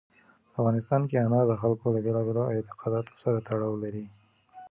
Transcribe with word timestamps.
په 0.51 0.55
افغانستان 0.61 1.01
کې 1.09 1.15
انار 1.25 1.45
د 1.49 1.53
خلکو 1.61 1.85
له 1.93 1.99
بېلابېلو 2.05 2.43
اعتقاداتو 2.53 3.13
سره 3.23 3.37
تړاو 3.47 3.81
لري. 3.83 4.05